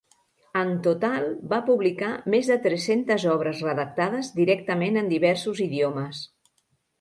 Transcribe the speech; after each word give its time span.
En 0.59 0.69
total 0.85 1.25
va 1.51 1.59
publicar 1.67 2.09
més 2.35 2.49
de 2.53 2.57
tres-centes 2.63 3.27
obres 3.35 3.61
redactades 3.67 4.33
directament 4.41 4.99
en 5.03 5.13
diversos 5.13 5.63
idiomes. 5.69 6.25